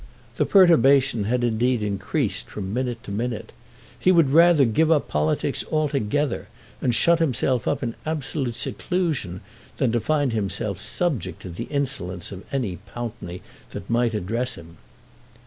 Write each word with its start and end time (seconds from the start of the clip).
The 0.37 0.47
perturbation 0.47 1.25
had 1.25 1.43
indeed 1.43 1.83
increased 1.83 2.47
from 2.47 2.73
minute 2.73 3.03
to 3.03 3.11
minute. 3.11 3.53
He 3.99 4.11
would 4.11 4.31
rather 4.31 4.65
give 4.65 4.89
up 4.89 5.07
politics 5.07 5.63
altogether 5.71 6.47
and 6.81 6.95
shut 6.95 7.19
himself 7.19 7.67
up 7.67 7.83
in 7.83 7.93
absolute 8.03 8.55
seclusion 8.55 9.41
than 9.77 9.93
find 9.99 10.33
himself 10.33 10.79
subject 10.79 11.39
to 11.43 11.49
the 11.49 11.65
insolence 11.65 12.31
of 12.31 12.43
any 12.51 12.77
Pountney 12.77 13.43
that 13.69 13.91
might 13.91 14.15
address 14.15 14.55
him. 14.55 14.77